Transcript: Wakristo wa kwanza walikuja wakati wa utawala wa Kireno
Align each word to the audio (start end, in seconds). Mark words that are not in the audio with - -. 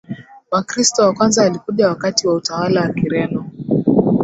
Wakristo 0.51 1.03
wa 1.05 1.13
kwanza 1.13 1.41
walikuja 1.43 1.87
wakati 1.87 2.27
wa 2.27 2.33
utawala 2.33 2.81
wa 2.81 2.89
Kireno 2.93 3.51